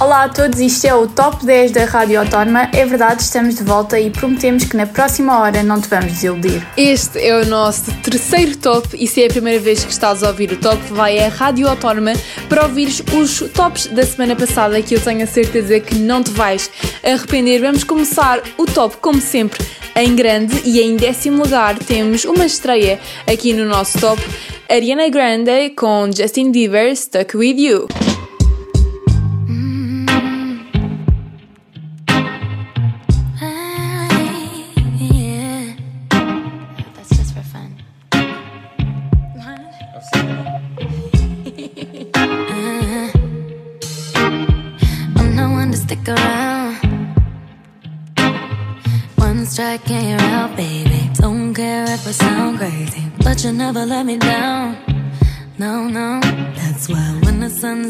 [0.00, 2.70] Olá a todos, isto é o Top 10 da Rádio Autónoma.
[2.72, 6.66] É verdade, estamos de volta e prometemos que na próxima hora não te vamos desiludir.
[6.74, 10.28] Este é o nosso terceiro top e se é a primeira vez que estás a
[10.28, 12.14] ouvir o top, vai à Rádio Autónoma
[12.48, 16.30] para ouvires os tops da semana passada que eu tenho a certeza que não te
[16.30, 16.70] vais
[17.04, 17.60] arrepender.
[17.60, 19.62] Vamos começar o top, como sempre,
[19.94, 24.22] em grande e em décimo lugar temos uma estreia aqui no nosso top.
[24.66, 28.09] Ariana Grande com Justin Bieber, Stuck With You.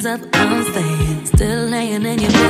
[0.00, 1.26] Sun's up, I'm staying.
[1.26, 2.49] Still laying in your bed,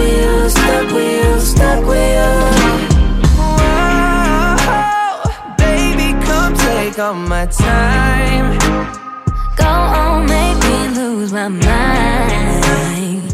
[0.00, 2.60] With you, stuck with you, stuck with you
[6.90, 8.58] take all my time.
[9.56, 13.29] Go on, make me lose my mind.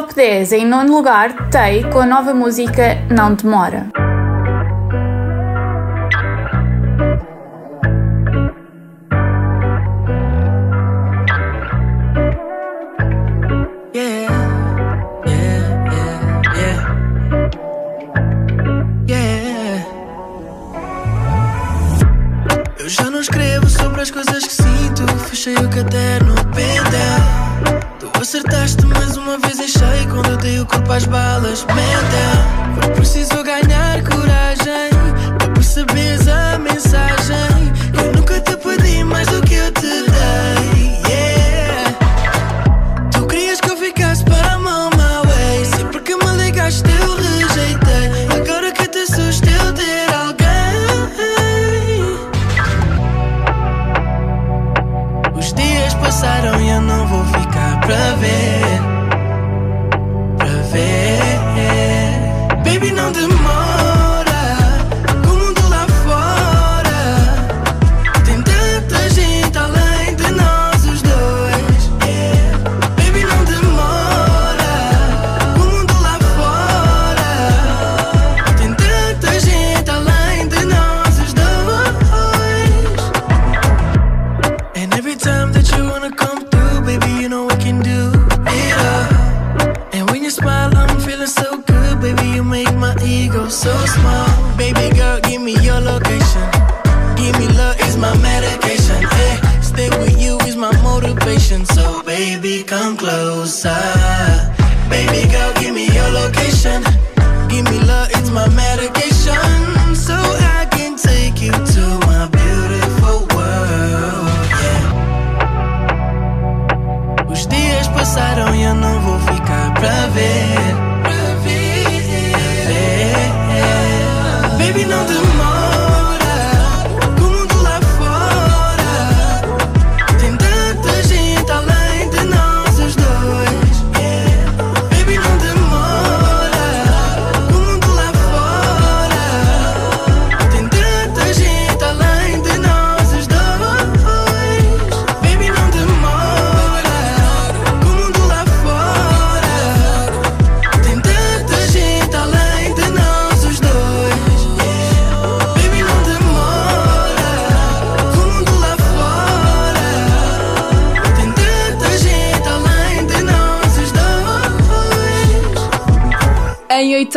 [0.00, 0.52] Top 10.
[0.52, 3.99] Em nono lugar, Tay com a nova música Não Demora.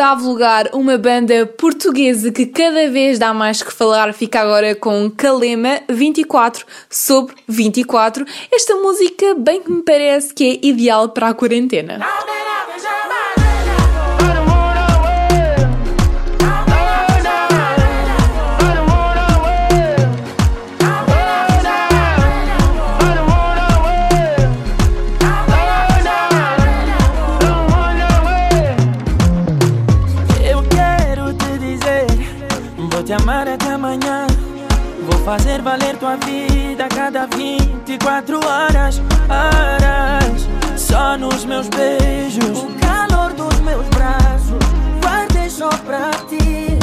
[0.04, 5.10] oitavo lugar, uma banda portuguesa que cada vez dá mais que falar, fica agora com
[5.10, 8.26] Calema 24 sobre 24.
[8.52, 12.00] Esta música, bem que me parece que é ideal para a quarentena.
[35.54, 40.48] fazer valer tua vida cada 24 horas, horas.
[40.76, 44.58] Só nos meus beijos, o calor dos meus braços,
[45.02, 46.78] guardei só pra ti.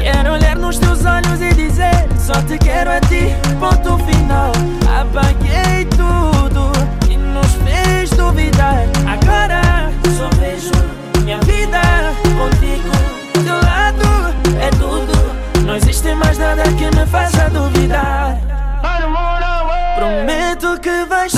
[0.00, 4.52] Quero olhar nos teus olhos e dizer: Só te quero a ti, ponto final.
[5.00, 6.70] Apaguei tudo
[7.06, 8.84] que nos fez duvidar.
[9.08, 10.72] Agora só vejo
[11.24, 11.80] minha vida
[12.38, 13.03] contigo.
[15.74, 18.38] Não existe mais nada que me faça duvidar.
[19.96, 21.32] Prometo que vais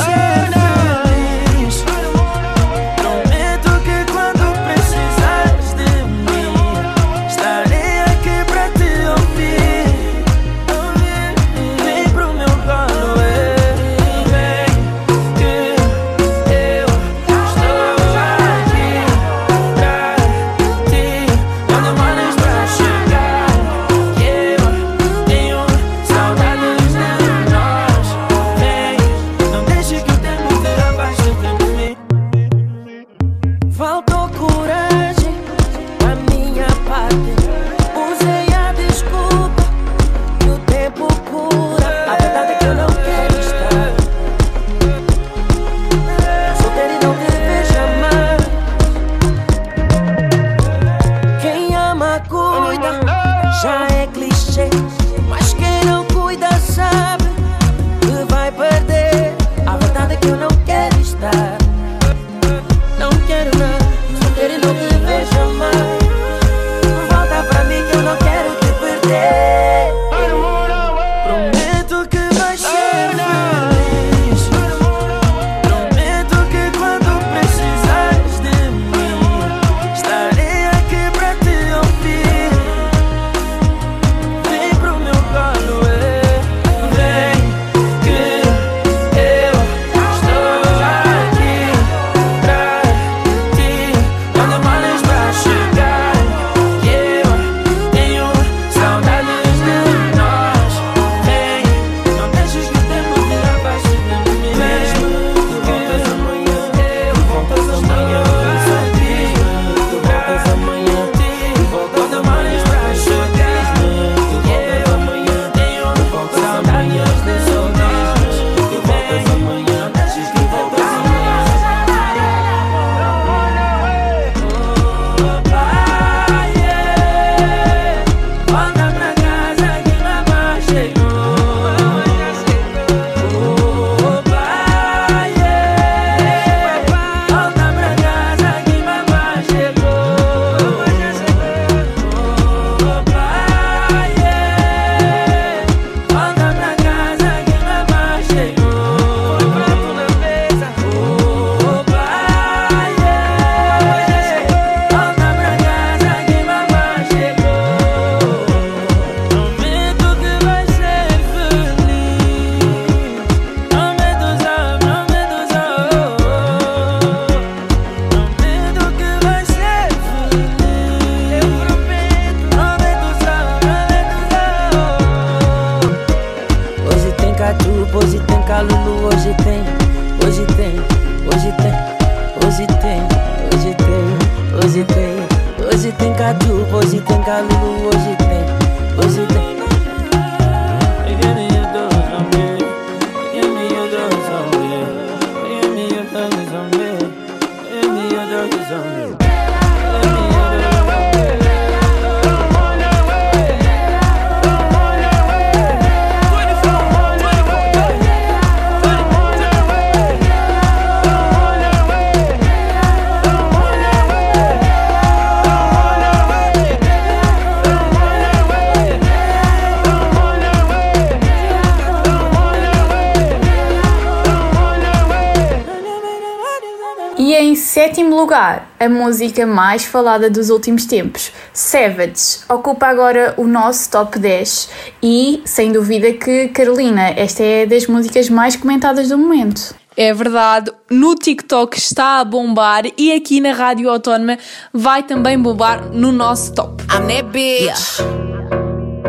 [228.36, 234.69] lugar, a música mais falada dos últimos tempos, Savage, ocupa agora o nosso top 10
[235.02, 239.74] e, sem dúvida que, Carolina, esta é das músicas mais comentadas do momento.
[239.96, 244.36] É verdade, no TikTok está a bombar e aqui na Rádio Autónoma
[244.70, 246.84] vai também bombar no nosso top.
[246.93, 248.02] I'm that bitch.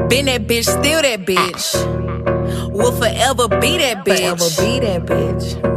[0.08, 1.76] Been that bitch, still that bitch.
[2.72, 4.38] Will forever be that bitch.
[4.38, 5.77] Forever be that bitch.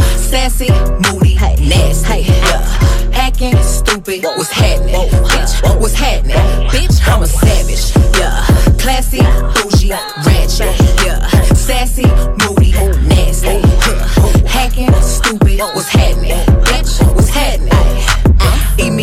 [0.31, 0.69] Sassy,
[1.11, 2.21] moody, nasty.
[2.21, 3.11] Yeah.
[3.11, 4.23] Acting stupid.
[4.23, 4.95] What's happening?
[4.95, 6.37] Bitch, what's happening?
[6.69, 7.91] Bitch, I'm a savage.
[8.17, 8.41] Yeah.
[8.79, 10.73] Classy, bougie, ratchet.
[11.05, 11.27] Yeah.
[11.53, 12.07] Sassy,
[12.47, 12.71] moody,
[13.09, 13.59] nasty.
[13.59, 14.47] Yeah.
[14.47, 15.59] Hacking, stupid.
[15.59, 16.40] What's happening?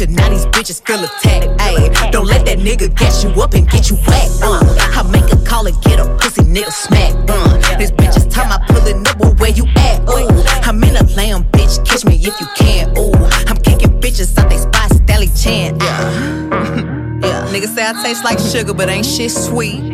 [0.00, 1.46] picture, now these bitches feel attacked.
[1.60, 4.40] Ayy, don't let that nigga gas you up and get you whacked.
[4.42, 4.60] Uh,
[4.96, 7.14] I make a call and get a pussy nigga smack.
[7.28, 10.00] Uh, this bitch is time I pulling up, well, where you at?
[10.08, 10.28] Ooh,
[10.68, 12.96] I'm in a lamb, bitch, catch me if you can.
[12.98, 13.12] Ooh,
[13.48, 15.78] I'm kicking bitches out they spot, Stelly Chan.
[15.80, 16.10] Yeah.
[17.22, 19.89] yeah, niggas say I taste like sugar, but ain't shit sweet.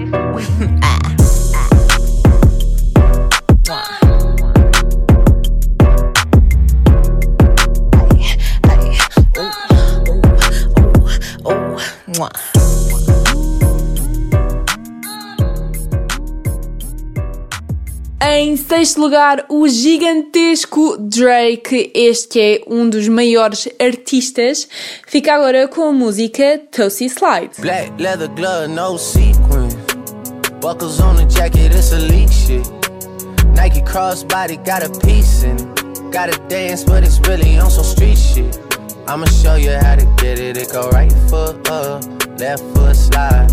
[18.28, 24.66] Em sexto lugar, o gigantesco Drake, este que é um dos maiores artistas,
[25.06, 27.52] fica agora com a música Tootsie Slide.
[27.60, 29.68] Black leather glove, no sequin.
[30.60, 32.68] Buckles on the jacket, it's elite shit.
[33.54, 36.10] Nike crossbody got a piece in it.
[36.10, 38.58] Gotta dance, but it's really on some street shit.
[39.06, 40.56] I'ma show you how to get it.
[40.56, 42.02] It go right foot up,
[42.40, 43.52] left foot slide,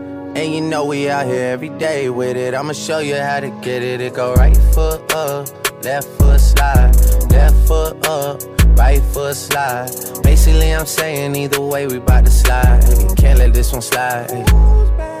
[0.33, 2.53] And you know we out here every day with it.
[2.53, 3.99] I'ma show you how to get it.
[3.99, 5.47] It go right foot up,
[5.83, 6.95] left foot slide,
[7.29, 8.41] left foot up,
[8.77, 9.91] right foot slide.
[10.23, 12.81] Basically, I'm saying either way, we bout to slide.
[13.17, 15.20] Can't let this one slide.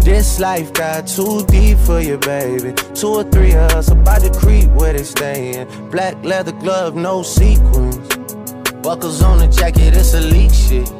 [0.00, 2.72] This life got too deep for you, baby.
[2.94, 5.66] Two or three of us about to creep where they stayin'.
[5.90, 7.98] Black leather glove, no sequins.
[8.82, 10.90] Buckles on the jacket, it's elite shit.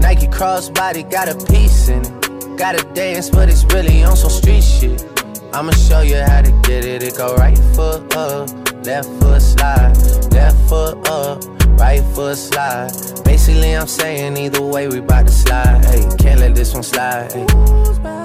[0.00, 2.56] Nike crossbody got a piece in it.
[2.56, 5.04] Gotta dance, but it's really on some street shit.
[5.52, 7.02] I'ma show you how to get it.
[7.02, 8.48] It go right foot up,
[8.86, 9.96] left foot slide,
[10.32, 11.42] left foot up,
[11.80, 12.92] right foot slide.
[13.24, 15.84] Basically, I'm saying either way, we bout to slide.
[15.86, 17.32] Hey, can't let this one slide.
[17.32, 18.19] Hey.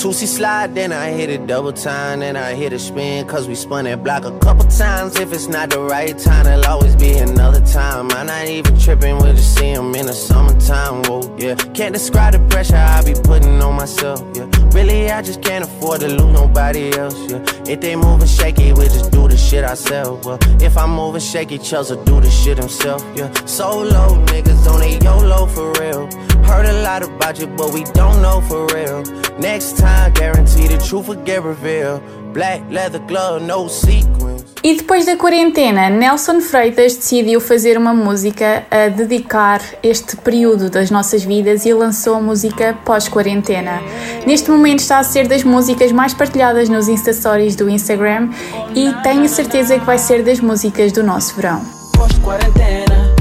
[0.00, 3.54] Toosie slide, then I hit it double time, then I hit a spin, cause we
[3.54, 5.20] spun that block a couple times.
[5.20, 8.10] If it's not the right time, it'll always be another time.
[8.12, 11.54] I'm not even tripping, we'll just see him in the summertime, whoa, yeah.
[11.74, 14.48] Can't describe the pressure I be putting on myself, yeah.
[14.72, 17.44] Really, I just can't afford to lose nobody else, yeah.
[17.68, 20.38] If they moving shaky, we just do the shit ourselves, well.
[20.62, 23.30] If I'm moving shaky, Chelsea do the shit himself, yeah.
[23.44, 26.08] Solo niggas on a YOLO for real.
[26.46, 29.02] Heard a lot about you, but we don't know for real.
[29.38, 32.02] Next time, guarantee the truth will get revealed.
[32.32, 34.44] Black leather glove, no sequins.
[34.62, 40.90] E depois da quarentena, Nelson Freitas decidiu fazer uma música a dedicar este período das
[40.90, 43.80] nossas vidas e lançou a música pós-quarentena.
[44.26, 48.28] Neste momento está a ser das músicas mais partilhadas nos Insta Stories do Instagram
[48.74, 51.64] e tenho certeza que vai ser das músicas do nosso verão.
[51.96, 53.14] Pós-quarentena,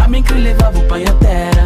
[0.00, 1.57] a mim que levava o panho à terra.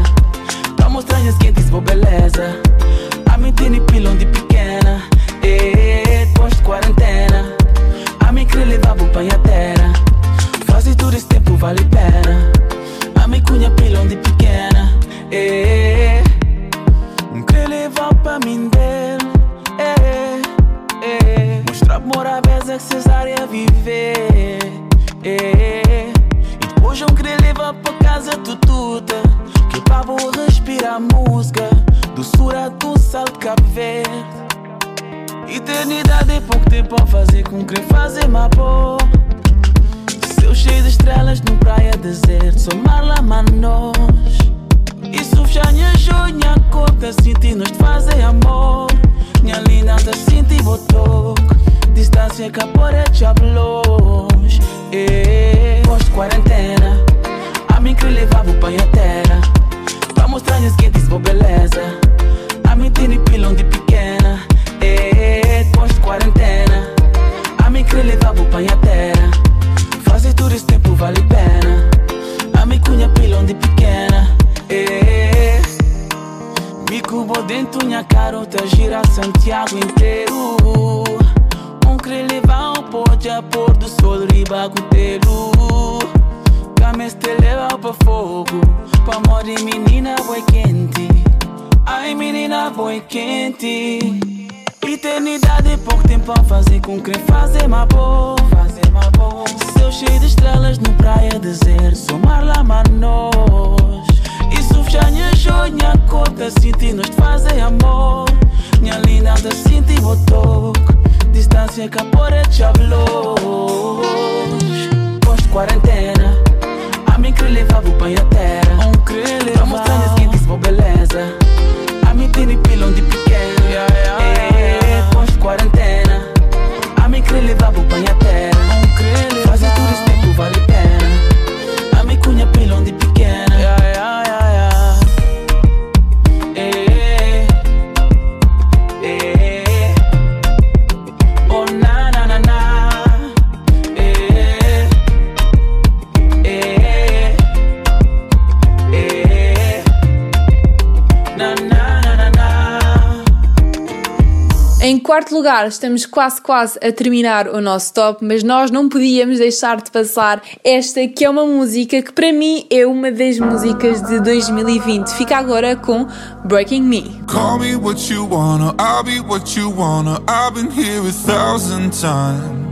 [155.43, 159.91] Lugar, estamos quase quase a terminar o nosso top, mas nós não podíamos deixar de
[159.91, 165.09] passar esta que é uma música que para mim é uma das músicas de 2020.
[165.09, 166.07] Fica agora com
[166.45, 167.21] Breaking Me.
[167.27, 170.23] Call me what you wanna, I'll be what you wanna.
[170.29, 172.63] I've been here a thousand times.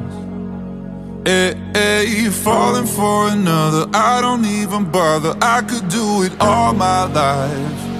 [1.26, 5.34] Hey, hey, falling for another, I don't even bother.
[5.42, 7.99] I could do it all my life.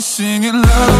[0.00, 0.99] singing love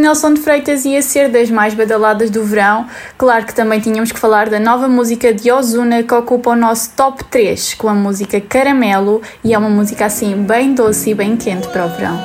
[0.00, 2.86] Nelson de Freitas ia ser das mais badaladas do verão,
[3.18, 6.90] claro que também tínhamos que falar da nova música de Ozuna que ocupa o nosso
[6.96, 11.36] top 3, com a música Caramelo, e é uma música assim bem doce e bem
[11.36, 12.18] quente para o verão.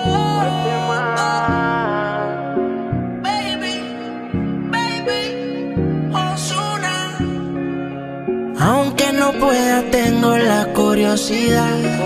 [8.59, 12.05] Aunque no pueda, tengo la curiosidad.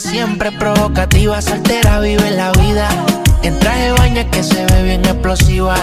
[0.00, 2.88] Siempre provocativa, soltera vive la vida.
[3.42, 5.76] En traje de baño que se ve bien explosiva.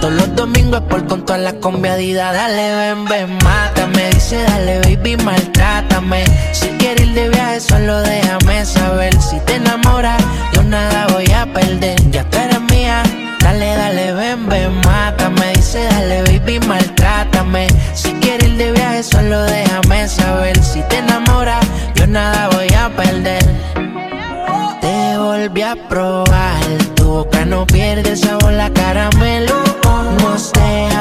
[0.00, 2.34] Todos los domingos por con todas las combiadidas.
[2.34, 4.10] Dale, ven, ven, mátame.
[4.10, 6.24] Dice, dale, baby, maltrátame.
[6.52, 9.20] Si quieres ir de viaje, solo déjame saber.
[9.20, 11.98] Si te enamoras, yo nada voy a perder.
[12.10, 13.02] Ya tú eres mía.
[13.40, 15.52] Dale, dale, ven, ven, mátame.
[15.54, 17.68] Dice, dale, baby, maltrátame.
[17.94, 20.62] Si quieres ir de viaje, solo déjame saber.
[20.62, 21.64] Si te enamoras,
[21.94, 23.45] yo nada voy a perder.
[25.46, 26.60] Volví a probar.
[26.96, 29.54] Tu boca no pierde sabor, la caramelo.
[30.20, 30.95] Nos dejamos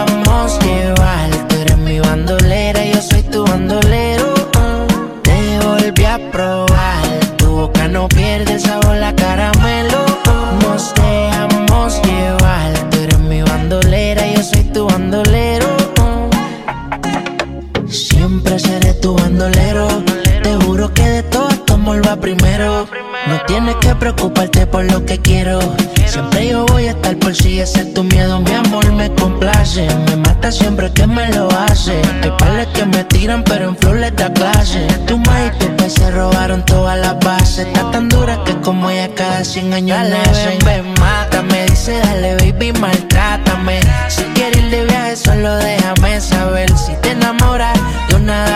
[24.14, 25.58] preocuparte por lo que quiero.
[26.06, 28.40] Siempre yo voy a estar por si ese es tu miedo.
[28.40, 29.88] Mi amor me complace.
[30.06, 32.00] Me mata siempre que me lo hace.
[32.22, 34.86] Hay pales que me tiran, pero en flor les da clase.
[35.08, 37.66] Tu ma y tu se robaron todas las bases.
[37.66, 41.66] Está tan dura que como ella cada 100 años dale, ven, ven, mátame.
[41.66, 43.80] Dice, dale, baby, maltrátame.
[44.08, 46.70] Si quieres ir de viaje, solo déjame saber.
[46.78, 47.76] Si te enamoras,
[48.10, 48.55] yo nada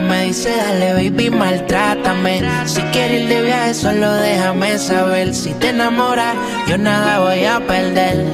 [0.00, 0.24] mátame.
[0.26, 2.42] Dice, dale, baby, maltrátame.
[2.66, 5.34] Si quieres ir de viaje, solo déjame saber.
[5.34, 6.34] Si te enamoras,
[6.68, 8.24] yo nada voy a perder.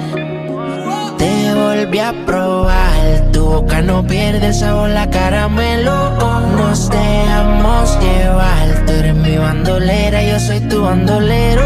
[1.18, 6.10] Te volví a probar, tu boca no pierde el sabor, la caramelo.
[6.56, 11.64] Nos dejamos llevar, tú eres mi bandolera, yo soy tu bandolero.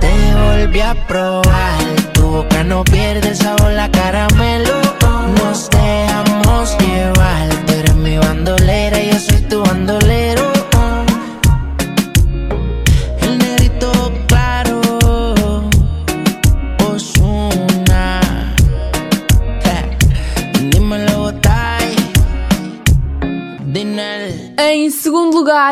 [0.00, 4.83] Te volví a probar, tu boca no pierde el sabor, la caramelo.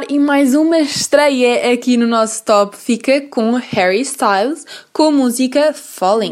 [0.09, 5.73] E mais uma estreia aqui no nosso top, fica com Harry Styles com a música
[5.73, 6.31] Falling.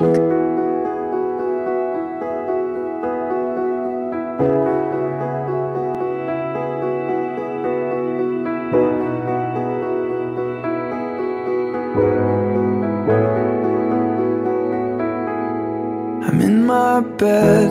[17.18, 17.70] Bed,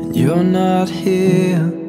[0.00, 1.83] and you're not here.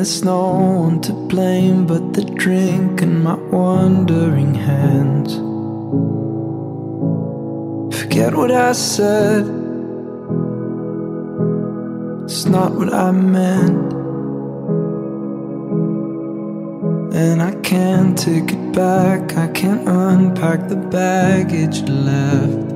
[0.00, 0.54] There's no
[0.86, 5.34] one to blame but the drink and my wandering hands.
[7.98, 9.42] Forget what I said,
[12.24, 13.92] it's not what I meant.
[17.12, 22.72] And I can't take it back, I can't unpack the baggage left.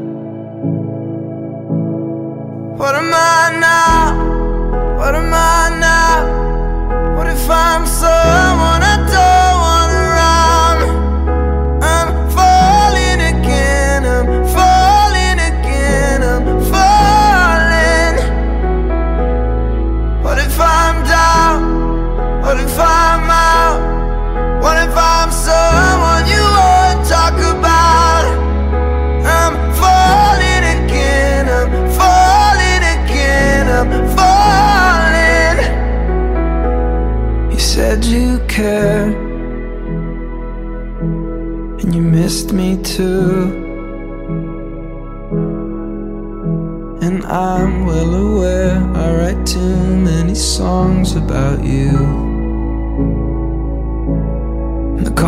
[2.78, 4.98] What am I now?
[4.98, 6.43] What am I now?
[7.26, 8.73] If I'm someone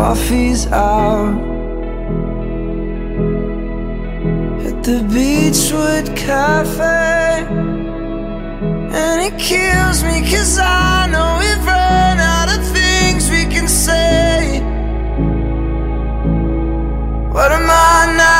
[0.07, 1.35] coffee's out
[4.65, 7.43] at the Beachwood Cafe.
[9.01, 14.61] And it kills me cause I know we've run out of things we can say.
[17.33, 18.36] What am I now?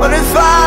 [0.00, 0.59] What if I'm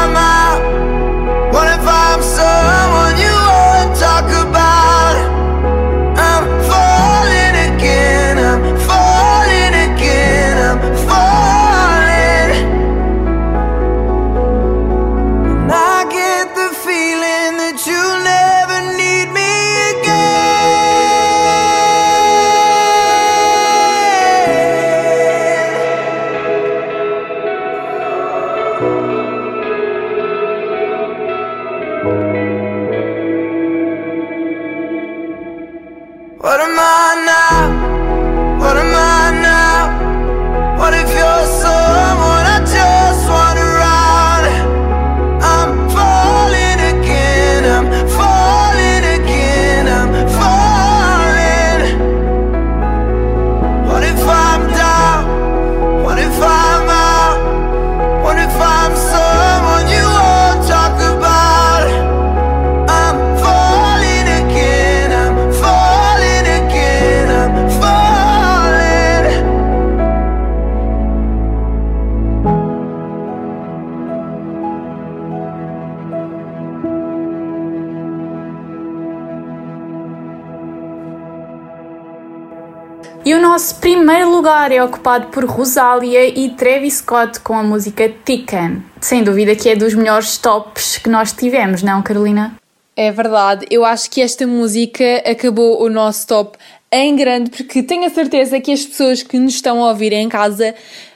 [84.44, 88.84] lugar é ocupado por Rosália e Travis Scott com a música Tican.
[89.00, 92.54] Sem dúvida que é dos melhores tops que nós tivemos, não, Carolina?
[92.94, 96.58] É verdade, eu acho que esta música acabou o nosso top
[96.92, 100.28] em grande, porque tenho a certeza que as pessoas que nos estão a ouvir em
[100.28, 100.76] casa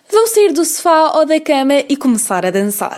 [0.09, 2.97] vão sair do sofá ou da cama e começar a dançar.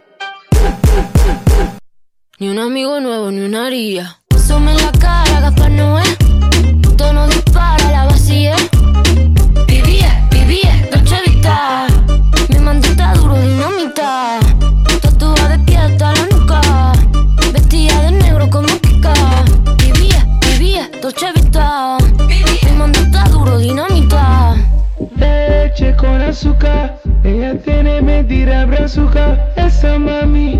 [2.41, 4.17] Ni un amigo nuevo, ni una haría.
[4.35, 6.01] Sume la cara, Gaspar Noé.
[6.97, 8.55] Tono dispara, la vacía.
[9.67, 11.85] Vivía, vivía, Dolce Vita.
[12.49, 14.39] Mi mandita duro, dinamita.
[15.03, 16.61] Tatuada de pie hasta la nuca.
[17.53, 19.13] Vestida de negro como Kika.
[19.77, 21.99] Vivía, vivía, Dolce Vita.
[22.27, 24.55] Mi mandita duro, dinamita.
[25.15, 29.37] Leche con azúcar, ella tiene mentira brazuca.
[29.55, 30.59] Esa mami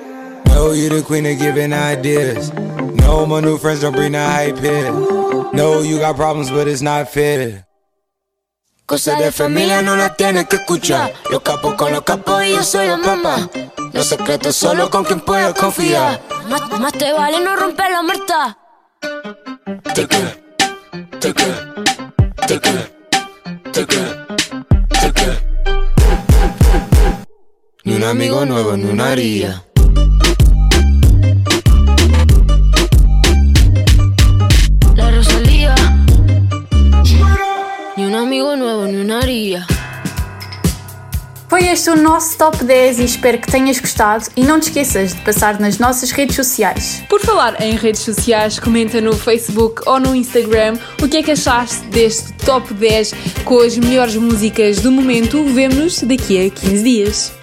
[0.61, 2.53] Know you the queen of giving ideas.
[3.01, 4.91] No, my new friends don't bring the hype here.
[5.53, 7.65] No, you got problems, but it's not fair.
[8.85, 11.13] Cosa de familia no la tienes que escuchar.
[11.31, 13.49] Los capos con los capos y yo soy la mamá.
[13.91, 16.21] Los secretos solo con quien puedas confiar.
[16.47, 18.57] Más, más te vale no romper la muerta.
[27.83, 29.63] Ni un amigo nuevo, ni una haría.
[38.31, 39.67] Amigo nuevo, ni una haría.
[41.49, 45.13] Foi este o nosso top 10 e espero que tenhas gostado e não te esqueças
[45.13, 47.03] de passar nas nossas redes sociais.
[47.09, 51.31] Por falar em redes sociais, comenta no Facebook ou no Instagram o que é que
[51.31, 53.11] achaste deste top 10
[53.43, 55.43] com as melhores músicas do momento.
[55.43, 57.40] Vemo-nos daqui a 15 dias.